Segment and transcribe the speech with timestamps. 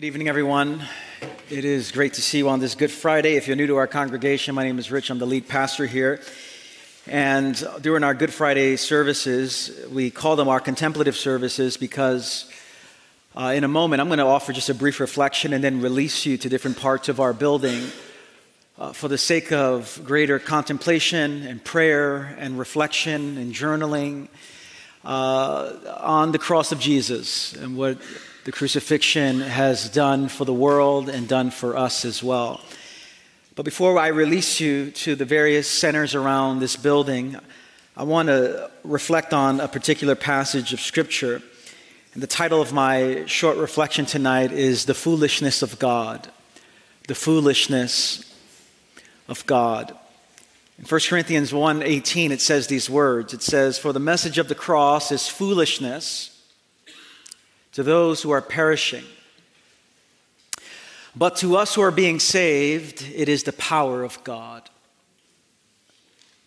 [0.00, 0.82] Good evening, everyone.
[1.50, 3.36] It is great to see you on this Good Friday.
[3.36, 5.10] If you're new to our congregation, my name is Rich.
[5.10, 6.22] I'm the lead pastor here.
[7.06, 12.50] And during our Good Friday services, we call them our contemplative services because
[13.36, 16.24] uh, in a moment I'm going to offer just a brief reflection and then release
[16.24, 17.88] you to different parts of our building
[18.78, 24.28] uh, for the sake of greater contemplation and prayer and reflection and journaling
[25.04, 27.98] uh, on the cross of Jesus and what
[28.44, 32.60] the crucifixion has done for the world and done for us as well.
[33.54, 37.36] But before I release you to the various centers around this building,
[37.96, 41.42] I want to reflect on a particular passage of Scripture.
[42.14, 46.30] And the title of my short reflection tonight is The Foolishness of God.
[47.08, 48.24] The Foolishness
[49.28, 49.94] of God.
[50.78, 53.34] In 1 Corinthians 1:18 it says these words.
[53.34, 56.30] It says, "For the message of the cross is foolishness
[57.72, 59.04] to those who are perishing.
[61.14, 64.68] But to us who are being saved, it is the power of God.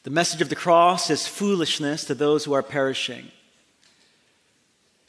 [0.04, 3.32] The message of the cross is foolishness to those who are perishing.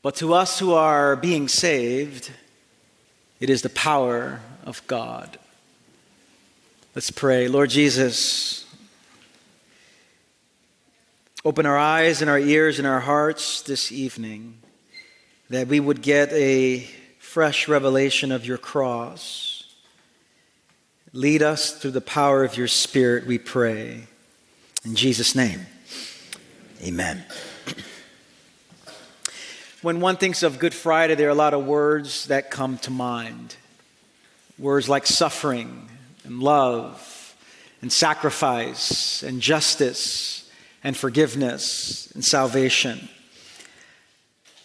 [0.02, 2.30] But to us who are being saved,
[3.40, 5.38] it is the power of God.
[6.94, 7.48] Let's pray.
[7.48, 8.66] Lord Jesus,
[11.44, 14.58] open our eyes and our ears and our hearts this evening
[15.54, 16.80] that we would get a
[17.18, 19.64] fresh revelation of your cross.
[21.12, 24.08] Lead us through the power of your Spirit, we pray.
[24.84, 25.60] In Jesus' name,
[26.82, 27.24] amen.
[29.80, 32.90] When one thinks of Good Friday, there are a lot of words that come to
[32.90, 33.54] mind.
[34.58, 35.88] Words like suffering
[36.24, 37.36] and love
[37.80, 40.50] and sacrifice and justice
[40.82, 43.08] and forgiveness and salvation.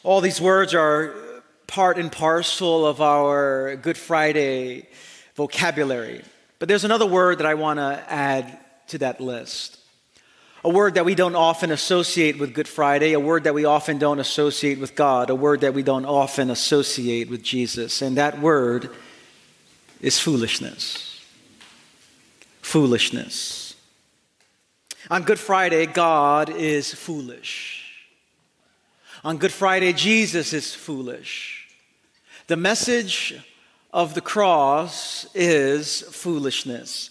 [0.04, 1.14] All these words are
[1.68, 4.88] part and parcel of our Good Friday
[5.36, 6.22] vocabulary.
[6.58, 9.78] But there's another word that I want to add to that list.
[10.64, 13.98] A word that we don't often associate with Good Friday, a word that we often
[13.98, 18.02] don't associate with God, a word that we don't often associate with Jesus.
[18.02, 18.90] And that word
[20.00, 21.26] is foolishness.
[22.62, 23.76] Foolishness.
[25.12, 27.79] On Good Friday, God is foolish.
[29.22, 31.68] On Good Friday, Jesus is foolish.
[32.48, 33.38] The message
[33.92, 37.10] of the cross is foolishness.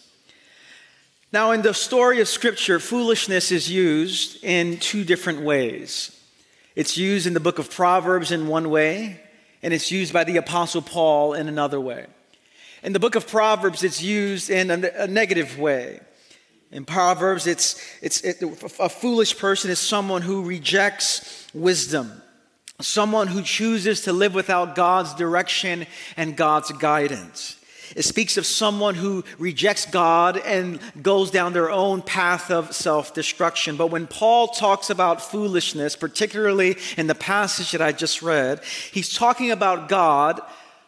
[1.33, 6.19] Now, in the story of Scripture, foolishness is used in two different ways.
[6.75, 9.21] It's used in the book of Proverbs in one way,
[9.63, 12.07] and it's used by the Apostle Paul in another way.
[12.83, 16.01] In the book of Proverbs, it's used in a, negative way.
[16.71, 18.43] In Proverbs, it's, it's it,
[18.79, 22.23] a foolish person is someone who rejects wisdom,
[22.81, 25.87] someone who chooses to live without God's direction
[26.17, 27.56] and God's guidance.
[27.97, 33.15] It speaks of someone who rejects God and goes down their own path of self
[33.15, 33.77] destruction.
[33.77, 38.62] But when Paul talks about foolishness, particularly in the passage that I just read,
[38.93, 40.39] he's talking about God,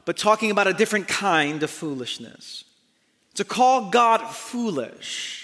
[0.05, 2.65] but talking about a different kind of foolishness.
[3.37, 5.40] To call God foolish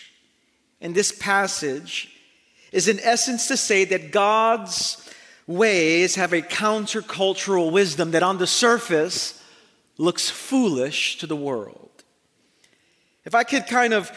[0.81, 2.13] in this passage
[2.73, 5.03] is in essence to say that God's
[5.47, 9.43] ways have a countercultural wisdom that on the surface
[9.99, 11.91] looks foolish to the world.
[13.25, 14.11] If I could kind of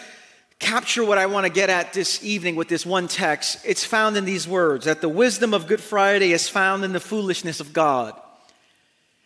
[0.59, 4.17] capture what I want to get at this evening with this one text, it's found
[4.17, 7.71] in these words that the wisdom of Good Friday is found in the foolishness of
[7.71, 8.13] God,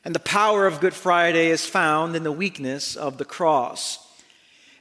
[0.06, 4.00] and the power of Good Friday is found in the weakness of the cross.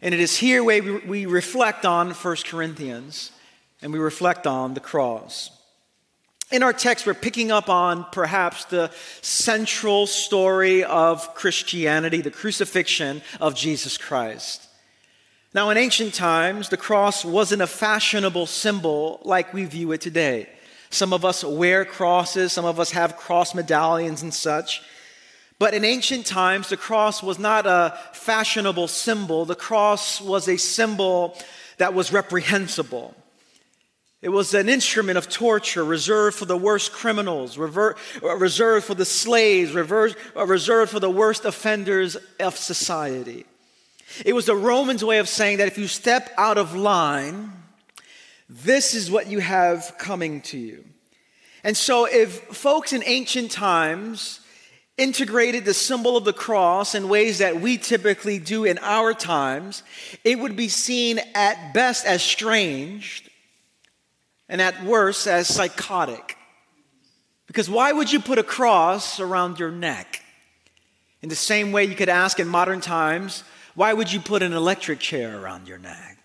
[0.03, 3.31] And it is here we, we reflect on 1 Corinthians
[3.81, 5.51] and we reflect on the cross.
[6.51, 13.23] In our text, we're picking up on perhaps the central story of Christianity, the crucifixion
[13.41, 14.69] of Jesus Christ.
[15.55, 20.49] Now, in ancient times, the cross wasn't a fashionable symbol like we view it today.
[20.91, 24.83] Some of us wear crosses, some of us have cross medallions and such.
[25.63, 29.45] But in ancient times, the cross was not a fashionable symbol.
[29.45, 31.39] The cross was a symbol
[31.77, 33.15] that was reprehensible.
[34.23, 37.95] It was an instrument of torture reserved for the worst criminals, uh,
[38.37, 43.47] reserved for the slaves, uh, reserved for the worst offenders of society.
[44.27, 47.53] It was the Romans' way of saying that if you step out of line,
[48.49, 50.85] this is what you have coming to you.
[51.63, 54.41] And so, if folks in ancient times
[54.99, 59.83] integrated the symbol of the cross in ways that we typically do in our times,
[60.25, 63.25] it would be seen at best as strange
[64.49, 66.37] and at worst as psychotic.
[67.47, 70.23] Because why would you put a cross around your neck?
[71.23, 74.53] In the same way, you could ask in modern times, why would you put an
[74.53, 76.19] electric chair around your neck?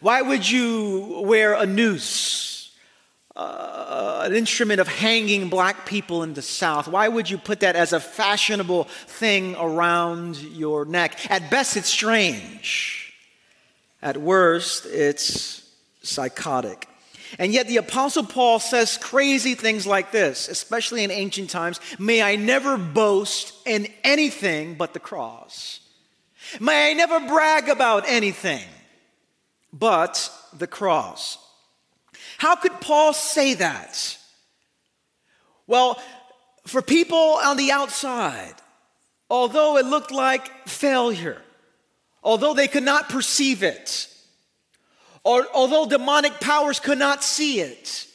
[0.00, 2.51] Why would you wear a noose,
[3.34, 6.88] uh, an instrument of hanging black people in the South?
[6.88, 11.30] Why would you put that as a fashionable thing around your neck?
[11.30, 13.12] At best, it's strange.
[14.02, 15.68] At worst, it's
[16.02, 16.88] psychotic.
[17.38, 22.22] And yet, the Apostle Paul says crazy things like this, especially in ancient times May
[22.22, 25.80] I never boast in anything but the cross.
[26.60, 28.64] May I never brag about anything
[29.72, 31.38] but the cross.
[32.42, 34.18] How could Paul say that?
[35.68, 36.02] Well,
[36.66, 38.54] for people on the outside,
[39.30, 41.40] although it looked like failure,
[42.20, 44.08] although they could not perceive it,
[45.22, 48.08] or, although demonic powers could not see it,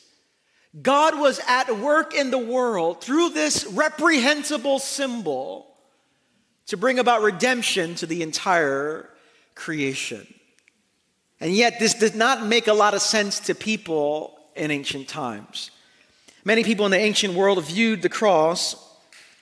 [0.82, 5.74] God was at work in the world through this reprehensible symbol
[6.66, 9.10] to bring about redemption to the entire
[9.56, 10.28] creation.
[11.40, 15.72] And yet, this did not make a lot of sense to people in ancient times.
[16.44, 18.76] Many people in the ancient world viewed the cross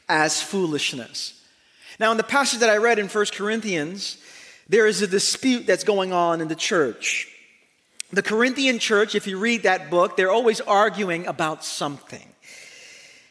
[0.10, 1.42] as foolishness.
[2.00, 4.18] Now, in the passage that I read in 1 Corinthians,
[4.68, 7.32] there is a dispute that's going on in the church.
[8.12, 12.28] The Corinthian church, if you read that book, they're always arguing about something.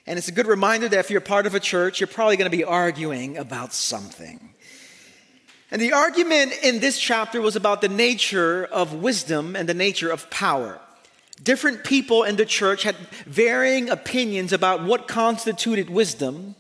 [0.07, 2.51] And it's a good reminder that if you're part of a church, you're probably going
[2.51, 4.55] to be arguing about something.
[5.75, 10.09] And the argument in this chapter was about the nature of wisdom and the nature
[10.09, 10.79] of power.
[11.43, 12.95] Different people in the church had
[13.27, 16.55] varying opinions about what constituted wisdom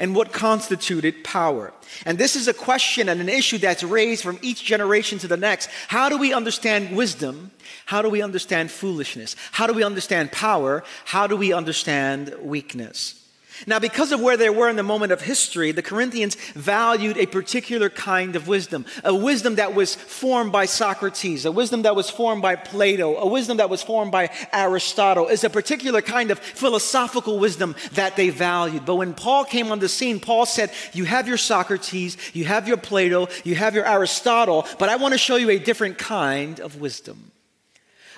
[0.00, 1.72] and what constituted power.
[2.04, 5.36] And this is a question and an issue that's raised from each generation to the
[5.36, 5.70] next.
[5.86, 7.52] How do we understand wisdom?
[7.84, 9.36] How do we understand foolishness?
[9.52, 10.82] How do we understand power?
[11.04, 13.25] How do we understand weakness?
[13.66, 17.26] Now, because of where they were in the moment of history, the Corinthians valued a
[17.26, 22.10] particular kind of wisdom, a wisdom that was formed by Socrates, a wisdom that was
[22.10, 26.38] formed by Plato, a wisdom that was formed by Aristotle, is a particular kind of
[26.38, 28.84] philosophical wisdom that they valued.
[28.84, 32.68] But when Paul came on the scene, Paul said, You have your Socrates, you have
[32.68, 36.60] your Plato, you have your Aristotle, but I want to show you a different kind
[36.60, 37.30] of wisdom.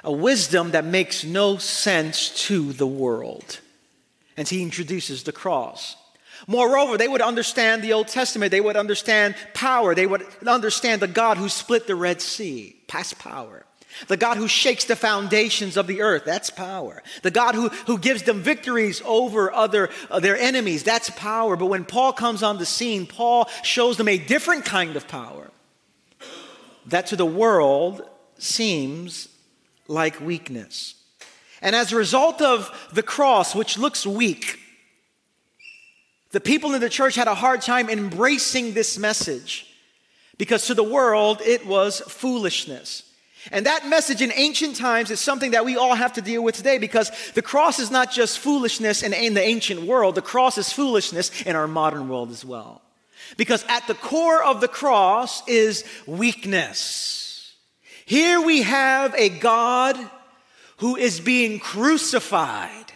[0.03, 3.61] A wisdom that makes no sense to the world
[4.39, 5.97] and he introduces the cross.
[6.47, 8.53] Moreover, they would understand the Old Testament.
[8.53, 9.95] They would understand power.
[9.95, 12.77] They would understand the God who split the Red Sea.
[12.87, 13.67] Past power.
[14.07, 16.23] The God who shakes the foundations of the earth.
[16.25, 17.03] That's power.
[17.23, 20.85] The God who, who gives them victories over other uh, their enemies.
[20.85, 21.57] That's power.
[21.57, 25.51] But when Paul comes on the scene, Paul shows them a different kind of power
[26.87, 28.03] that to the world
[28.39, 29.29] seems
[29.89, 30.95] like weakness.
[31.61, 34.59] And as a result of the cross, which looks weak,
[36.31, 39.67] the people in the church had a hard time embracing this message
[40.37, 43.03] because to the world it was foolishness.
[43.51, 46.57] And that message in ancient times is something that we all have to deal with
[46.57, 50.59] today because the cross is not just foolishness in, in, the ancient world, the cross
[50.59, 52.83] is foolishness in our modern world as well.
[53.37, 57.55] Because at the core of the cross is weakness.
[58.07, 59.97] Here we have a God
[60.79, 62.93] who is being crucified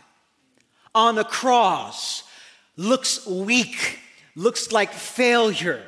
[0.95, 2.25] on the cross
[2.77, 3.99] looks weak,
[4.35, 5.83] looks like failure,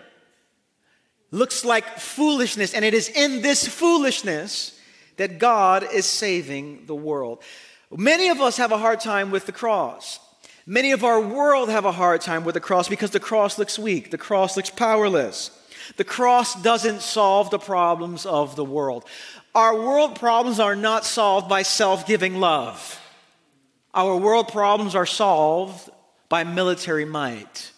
[1.30, 2.74] looks like foolishness.
[2.74, 4.78] And it is in this foolishness
[5.16, 7.42] that God is saving the world.
[7.90, 10.18] Many of us have a hard time with the cross.
[10.66, 13.78] Many of our world have a hard time with the cross because the cross looks
[13.78, 15.50] weak, the cross looks powerless.
[15.96, 19.04] The cross doesn't solve the problems of the world.
[19.54, 23.00] Our world problems are not solved by self giving love.
[23.92, 25.90] Our world problems are solved
[26.28, 27.70] by military might.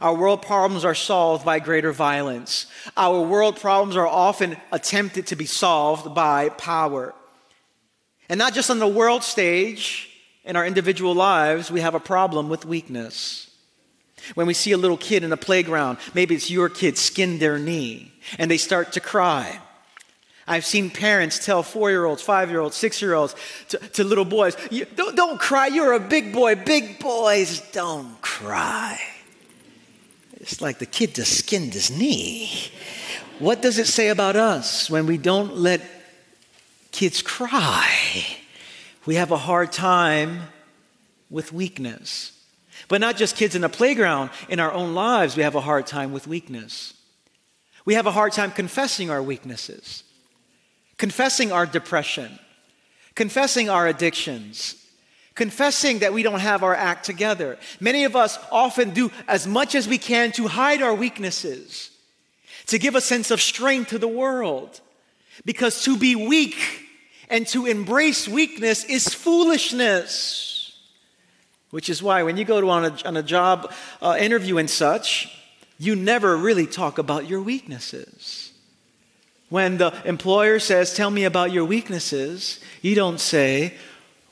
[0.00, 2.66] Our world problems are solved by greater violence.
[2.96, 7.14] Our world problems are often attempted to be solved by power.
[8.28, 10.10] And not just on the world stage,
[10.44, 13.49] in our individual lives, we have a problem with weakness.
[14.34, 17.58] When we see a little kid in a playground, maybe it's your kid, skin their
[17.58, 19.60] knee, and they start to cry.
[20.46, 23.36] I've seen parents tell four year olds, five year olds, six year olds
[23.68, 24.56] to, to, little boys,
[24.96, 26.56] don't, don't cry, you're a big boy.
[26.56, 29.00] Big boys don't cry.
[30.32, 32.50] It's like the kid just skinned his knee.
[33.38, 35.82] What does it say about us when we don't let
[36.90, 37.88] kids cry?
[39.06, 40.40] We have a hard time
[41.30, 42.32] with weakness.
[42.88, 45.86] But not just kids in the playground, in our own lives, we have a hard
[45.86, 46.94] time with weakness.
[47.84, 50.04] We have a hard time confessing our weaknesses
[51.00, 52.38] confessing our depression,
[53.14, 54.74] confessing our addictions,
[55.34, 57.58] confessing that we don't have our act together.
[57.80, 61.90] Many of us often do as much as we can to hide our weaknesses,
[62.66, 64.82] to give a sense of strength to the world.
[65.46, 66.58] Because to be weak
[67.30, 70.49] and to embrace weakness is foolishness.
[71.70, 73.72] Which is why when you go to on a, on a job
[74.02, 75.36] uh, interview and such,
[75.78, 78.52] you never really talk about your weaknesses.
[79.48, 83.74] When the employer says, Tell me about your weaknesses, you don't say,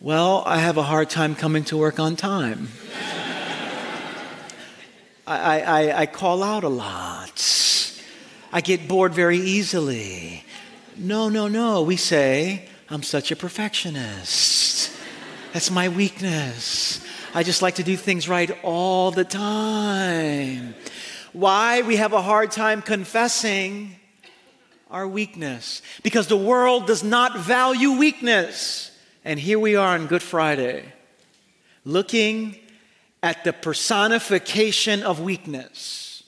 [0.00, 2.68] Well, I have a hard time coming to work on time.
[5.26, 7.44] I, I, I call out a lot.
[8.52, 10.44] I get bored very easily.
[10.96, 11.82] No, no, no.
[11.82, 14.90] We say, I'm such a perfectionist.
[15.52, 17.04] That's my weakness.
[17.34, 20.74] I just like to do things right all the time.
[21.32, 23.96] Why we have a hard time confessing
[24.90, 25.82] our weakness?
[26.02, 28.90] Because the world does not value weakness.
[29.24, 30.92] And here we are on Good Friday,
[31.84, 32.56] looking
[33.22, 36.22] at the personification of weakness,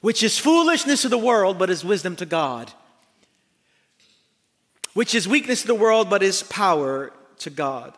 [0.00, 2.72] which is foolishness to the world, but is wisdom to God
[4.94, 7.94] which is weakness to the world, but is power to God.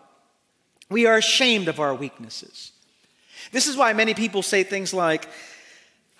[0.92, 2.72] We are ashamed of our weaknesses.
[3.50, 5.28] This is why many people say things like,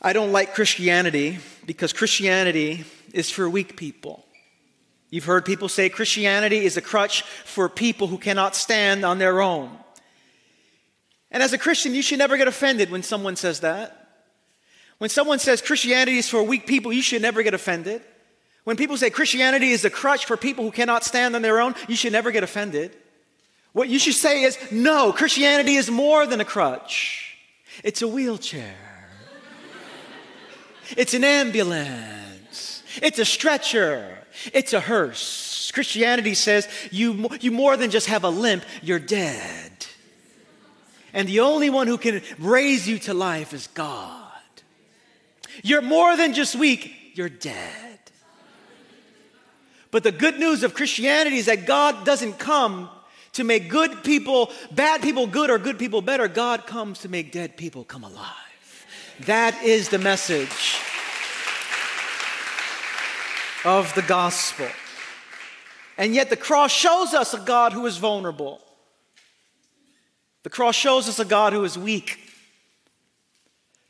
[0.01, 4.25] I don't like Christianity because Christianity is for weak people.
[5.11, 9.41] You've heard people say Christianity is a crutch for people who cannot stand on their
[9.41, 9.71] own.
[11.31, 14.25] And as a Christian, you should never get offended when someone says that.
[14.99, 18.03] When someone says Christianity is for weak people, you should never get offended.
[18.65, 21.75] When people say Christianity is a crutch for people who cannot stand on their own,
[21.89, 22.97] you should never get offended.
[23.73, 27.37] What you should say is, no, Christianity is more than a crutch.
[27.83, 28.75] It's a wheelchair.
[30.97, 32.83] it's an ambulance.
[33.03, 34.19] It's a stretcher.
[34.53, 35.71] It's a hearse.
[35.73, 39.73] Christianity says you, you more than just have a limp, you're dead.
[41.15, 44.19] And the only one who can raise you to life is God.
[45.63, 47.99] You're more than just weak, you're dead.
[49.91, 52.89] But the good news of Christianity is that God doesn't come
[53.33, 56.29] to make good people, bad people good or good people better.
[56.29, 58.87] God comes to make dead people come alive.
[59.27, 60.79] That is the message
[63.65, 64.69] of the gospel.
[65.97, 68.61] And yet the cross shows us a God who is vulnerable.
[70.43, 72.19] The cross shows us a God who is weak.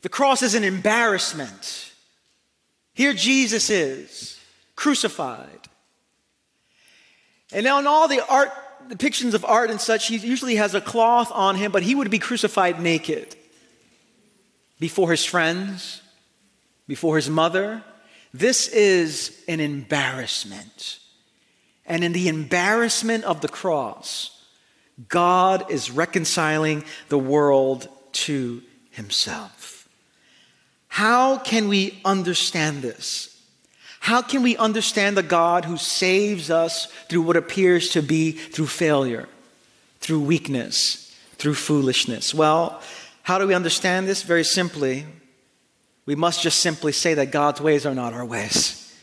[0.01, 1.91] The cross is an embarrassment.
[2.93, 4.39] Here Jesus is,
[4.75, 5.47] crucified.
[7.51, 8.51] And now in all the art
[8.89, 12.09] depictions of art and such, he usually has a cloth on him, but he would
[12.09, 13.35] be crucified naked
[14.79, 16.01] before his friends,
[16.87, 17.83] before his mother.
[18.33, 20.99] This is an embarrassment.
[21.85, 24.45] And in the embarrassment of the cross,
[25.09, 28.61] God is reconciling the world to
[28.91, 29.87] himself.
[30.87, 33.32] How can we understand this?
[34.03, 38.67] How can we understand the God who saves us through what appears to be through
[38.67, 39.29] failure,
[40.01, 42.33] through weakness, through foolishness?
[42.33, 42.81] Well,
[43.21, 44.23] how do we understand this?
[44.23, 45.05] Very simply,
[46.05, 48.93] we must just simply say that God's ways are not our ways.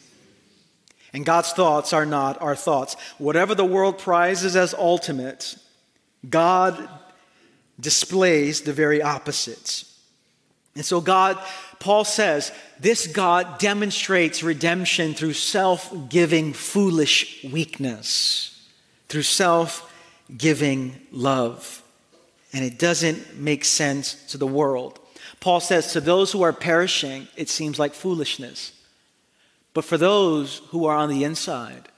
[1.15, 2.95] And God's thoughts are not our thoughts.
[3.17, 5.57] Whatever the world prizes as ultimate,
[6.29, 6.91] God
[7.81, 9.90] displays the very opposites.
[10.75, 11.39] And so God
[11.81, 18.69] Paul says this God demonstrates redemption through self giving, foolish weakness,
[19.09, 19.93] through self
[20.37, 21.83] giving love.
[22.53, 24.99] And it doesn't make sense to the world.
[25.41, 28.73] Paul says, To those who are perishing, it seems like foolishness.
[29.73, 31.89] But for those who are on the inside,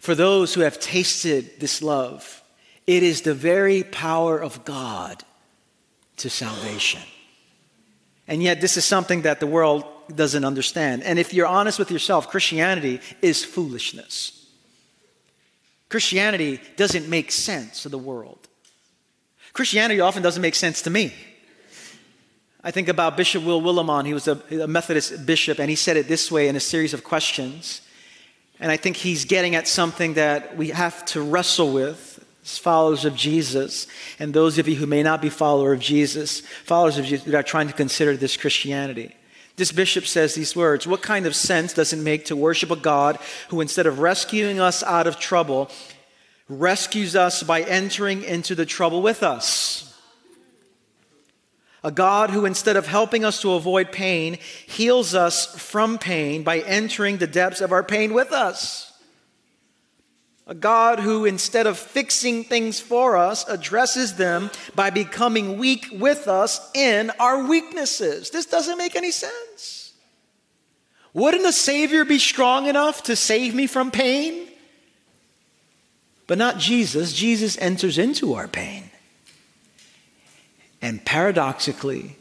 [0.00, 2.42] for those who have tasted this love,
[2.86, 5.22] it is the very power of God
[6.16, 7.02] to salvation.
[8.28, 11.02] And yet, this is something that the world doesn't understand.
[11.02, 14.46] And if you're honest with yourself, Christianity is foolishness.
[15.88, 18.48] Christianity doesn't make sense to the world.
[19.52, 21.14] Christianity often doesn't make sense to me.
[22.62, 24.06] I think about Bishop Will Willimon.
[24.06, 26.92] He was a, a Methodist bishop, and he said it this way in a series
[26.92, 27.80] of questions.
[28.58, 32.15] And I think he's getting at something that we have to wrestle with
[32.46, 33.86] followers of Jesus,
[34.18, 37.34] and those of you who may not be follower of Jesus, followers of Jesus that
[37.34, 39.14] are trying to consider this Christianity.
[39.56, 42.76] This bishop says these words What kind of sense does it make to worship a
[42.76, 45.70] God who, instead of rescuing us out of trouble,
[46.48, 49.82] rescues us by entering into the trouble with us?
[51.82, 56.58] A God who, instead of helping us to avoid pain, heals us from pain by
[56.58, 58.92] entering the depths of our pain with us.
[60.48, 66.28] A God who, instead of fixing things for us, addresses them by becoming weak with
[66.28, 68.30] us in our weaknesses.
[68.30, 69.92] This doesn't make any sense.
[71.12, 74.46] Wouldn't a Savior be strong enough to save me from pain?
[76.28, 77.12] But not Jesus.
[77.12, 78.90] Jesus enters into our pain.
[80.80, 82.16] And paradoxically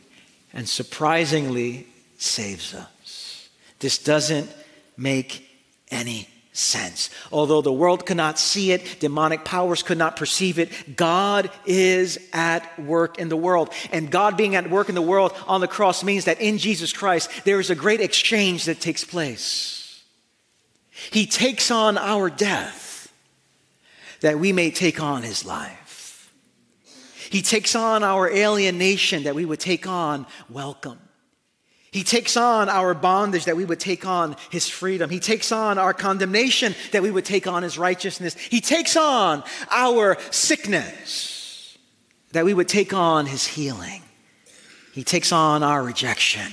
[0.53, 3.49] and surprisingly saves us.
[3.79, 4.49] This doesn't
[4.97, 5.47] make
[5.91, 7.09] any sense.
[7.31, 12.79] Although the world cannot see it, demonic powers could not perceive it, God is at
[12.79, 13.71] work in the world.
[13.91, 16.93] And God being at work in the world on the cross means that in Jesus
[16.93, 20.03] Christ, there is a great exchange that takes place.
[21.11, 23.11] He takes on our death
[24.21, 26.31] that we may take on his life.
[27.29, 30.99] He takes on our alienation that we would take on welcome.
[31.95, 35.09] He takes on our bondage that we would take on his freedom.
[35.09, 38.35] He takes on our condemnation that we would take on his righteousness.
[38.35, 41.77] He takes on our sickness
[42.33, 44.01] that we would take on his healing.
[44.91, 46.51] He takes on our rejection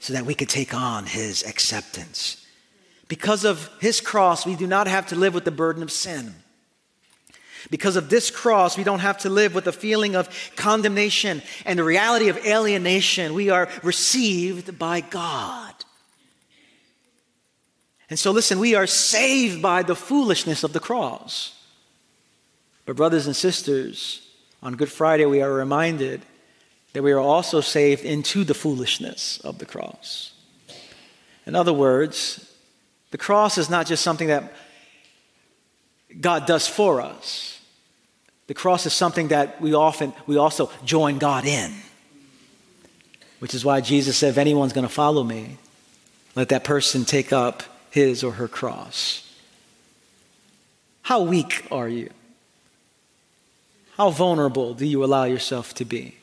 [0.00, 2.42] so that we could take on his acceptance.
[3.08, 6.34] Because of his cross, we do not have to live with the burden of sin.
[7.70, 11.78] Because of this cross, we don't have to live with the feeling of condemnation and
[11.78, 13.34] the reality of alienation.
[13.34, 15.74] We are received by God.
[18.08, 21.54] And so, listen, we are saved by the foolishness of the cross.
[22.84, 24.28] But, brothers and sisters,
[24.62, 26.22] on Good Friday, we are reminded
[26.92, 30.32] that we are also saved into the foolishness of the cross.
[31.46, 32.52] In other words,
[33.10, 34.52] the cross is not just something that
[36.20, 37.55] God does for us.
[38.46, 41.72] The cross is something that we often, we also join God in.
[43.38, 45.58] Which is why Jesus said, if anyone's going to follow me,
[46.34, 49.22] let that person take up his or her cross.
[51.02, 52.10] How weak are you?
[53.96, 56.16] How vulnerable do you allow yourself to be?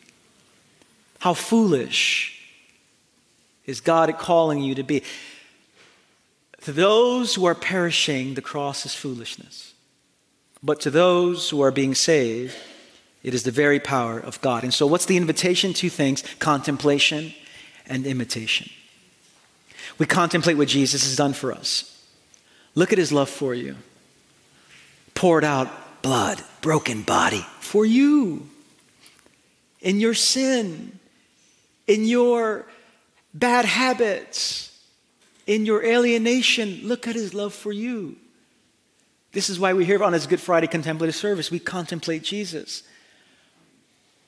[1.19, 2.39] How foolish
[3.65, 5.03] is God calling you to be?
[6.61, 9.72] To those who are perishing, the cross is foolishness.
[10.63, 12.55] But to those who are being saved,
[13.21, 14.63] it is the very power of God.
[14.63, 15.73] And so, what's the invitation?
[15.73, 17.33] Two things contemplation
[17.85, 18.69] and imitation.
[19.97, 21.89] We contemplate what Jesus has done for us.
[22.75, 23.75] Look at his love for you.
[25.13, 25.69] Poured out
[26.01, 28.49] blood, broken body for you.
[29.81, 30.97] In your sin,
[31.87, 32.65] in your
[33.33, 34.81] bad habits,
[35.45, 38.15] in your alienation, look at his love for you.
[39.33, 41.49] This is why we're here on this Good Friday contemplative service.
[41.49, 42.83] We contemplate Jesus.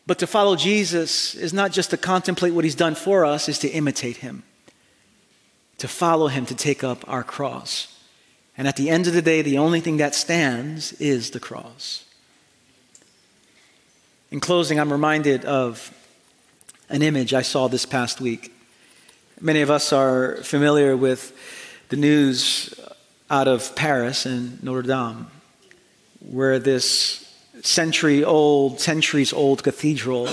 [0.07, 3.59] But to follow Jesus is not just to contemplate what he's done for us, is
[3.59, 4.43] to imitate him.
[5.77, 7.99] To follow him, to take up our cross.
[8.57, 12.03] And at the end of the day, the only thing that stands is the cross.
[14.31, 15.93] In closing, I'm reminded of
[16.89, 18.53] an image I saw this past week.
[19.39, 21.31] Many of us are familiar with
[21.89, 22.73] the news
[23.29, 25.27] out of Paris and Notre Dame,
[26.19, 27.21] where this
[27.61, 30.29] century old, centuries old cathedral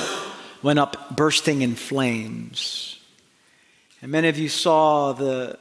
[0.62, 2.98] went up bursting in flames.
[4.00, 5.58] And many of you saw the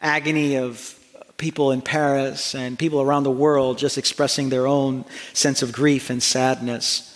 [0.00, 0.98] agony of
[1.36, 6.10] people in Paris and people around the world just expressing their own sense of grief
[6.10, 7.12] and sadness.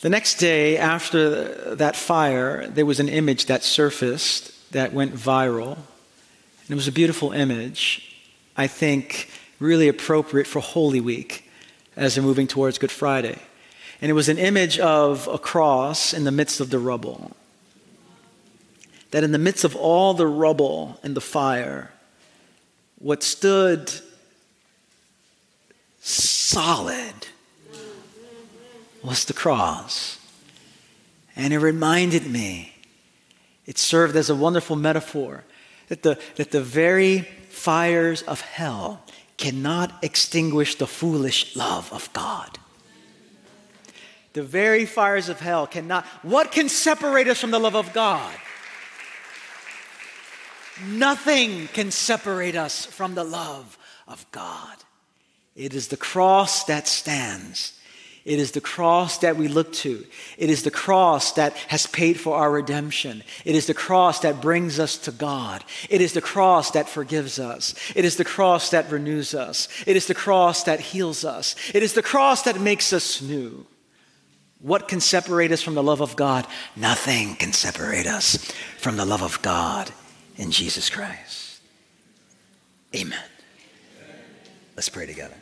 [0.00, 5.78] The next day, after that fire, there was an image that surfaced that went viral.
[6.72, 8.16] And it was a beautiful image,
[8.56, 11.46] I think, really appropriate for Holy Week
[11.96, 13.38] as they're moving towards Good Friday.
[14.00, 17.36] And it was an image of a cross in the midst of the rubble.
[19.10, 21.92] That in the midst of all the rubble and the fire,
[22.98, 23.92] what stood
[26.00, 27.12] solid
[29.02, 30.18] was the cross.
[31.36, 32.72] And it reminded me,
[33.66, 35.44] it served as a wonderful metaphor
[35.92, 37.18] that the, that the very
[37.50, 39.02] fires of hell
[39.36, 42.58] cannot extinguish the foolish love of God.
[44.32, 46.06] The very fires of hell cannot.
[46.22, 48.34] What can separate us from the love of God?
[50.86, 53.76] Nothing can separate us from the love
[54.08, 54.78] of God.
[55.54, 57.78] It is the cross that stands
[58.24, 60.04] it is the cross that we look to.
[60.38, 63.24] It is the cross that has paid for our redemption.
[63.44, 65.64] It is the cross that brings us to God.
[65.90, 67.74] It is the cross that forgives us.
[67.96, 69.68] It is the cross that renews us.
[69.86, 71.56] It is the cross that heals us.
[71.74, 73.66] It is the cross that makes us new.
[74.60, 76.46] What can separate us from the love of God?
[76.76, 78.36] Nothing can separate us
[78.78, 79.90] from the love of God
[80.36, 81.60] in Jesus Christ.
[82.94, 83.18] Amen.
[84.76, 85.34] Let's pray together.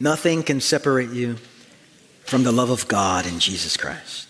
[0.00, 1.36] Nothing can separate you
[2.24, 4.28] from the love of God in Jesus Christ.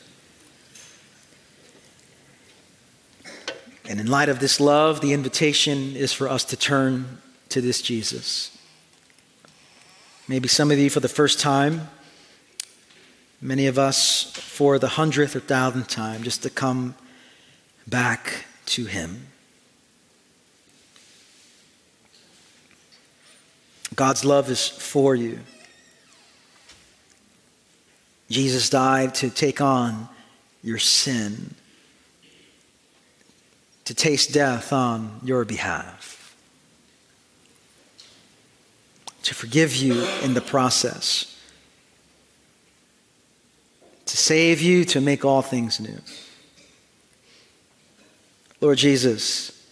[3.89, 7.19] And in light of this love, the invitation is for us to turn
[7.51, 8.57] to this Jesus.
[10.27, 11.89] Maybe some of you for the first time,
[13.41, 16.95] many of us for the hundredth or thousandth time, just to come
[17.87, 19.27] back to Him.
[23.95, 25.41] God's love is for you.
[28.31, 30.09] Jesus died to take on
[30.63, 31.55] your sin,
[33.85, 36.35] to taste death on your behalf,
[39.23, 41.39] to forgive you in the process,
[44.07, 45.99] to save you, to make all things new.
[48.61, 49.67] Lord Jesus,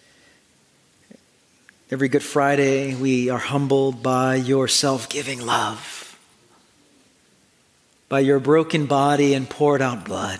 [1.90, 6.01] every Good Friday we are humbled by your self giving love
[8.12, 10.38] by your broken body and poured out blood.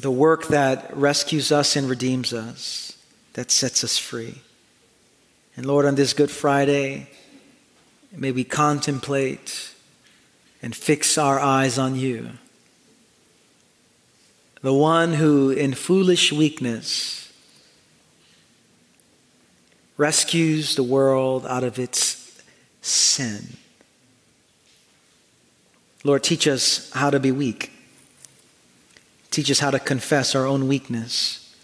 [0.00, 2.98] The work that rescues us and redeems us,
[3.34, 4.42] that sets us free.
[5.56, 7.08] And Lord, on this Good Friday,
[8.10, 9.72] may we contemplate
[10.62, 12.30] and fix our eyes on you.
[14.62, 17.32] The one who, in foolish weakness,
[19.96, 22.42] rescues the world out of its
[22.82, 23.58] sin
[26.08, 27.70] Lord, teach us how to be weak.
[29.30, 31.54] Teach us how to confess our own weakness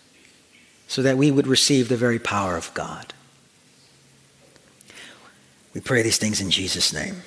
[0.86, 3.14] so that we would receive the very power of God.
[5.72, 7.22] We pray these things in Jesus' name.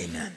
[0.00, 0.34] Amen.